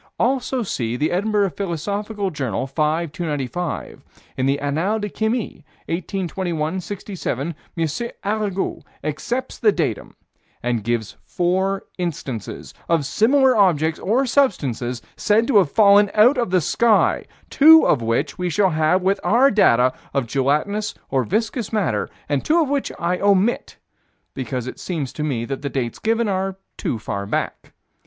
Also 0.19 0.63
see 0.63 0.95
the 0.97 1.11
Edinburgh 1.11 1.51
Philosophical 1.51 2.31
Journal, 2.31 2.65
5 2.65 3.11
295. 3.11 4.01
In 4.35 4.47
the 4.47 4.57
Annales 4.59 5.01
de 5.01 5.09
Chimie, 5.09 5.63
1821 5.87 6.79
67, 6.81 7.53
M. 7.77 7.87
Arago 8.25 8.81
accepts 9.03 9.59
the 9.59 9.71
datum, 9.71 10.15
and 10.63 10.83
gives 10.83 11.17
four 11.23 11.85
instances 11.99 12.73
of 12.89 13.05
similar 13.05 13.55
objects 13.55 13.99
or 13.99 14.25
substances 14.25 15.03
said 15.15 15.45
to 15.45 15.57
have 15.59 15.69
fallen 15.71 16.09
from 16.15 16.49
the 16.49 16.61
sky, 16.61 17.25
two 17.51 17.85
of 17.85 18.01
which 18.01 18.39
we 18.39 18.49
shall 18.49 18.71
have 18.71 19.03
with 19.03 19.19
our 19.23 19.51
data 19.51 19.93
of 20.15 20.25
gelatinous, 20.25 20.95
or 21.11 21.23
viscous 21.23 21.71
matter, 21.71 22.09
and 22.27 22.43
two 22.43 22.59
of 22.59 22.67
which 22.69 22.91
I 22.97 23.19
omit, 23.19 23.77
because 24.33 24.65
it 24.65 24.79
seems 24.79 25.13
to 25.13 25.23
me 25.23 25.45
that 25.45 25.61
the 25.61 25.69
dates 25.69 25.99
given 25.99 26.27
are 26.27 26.57
too 26.75 26.97
far 26.97 27.27
back. 27.27 27.73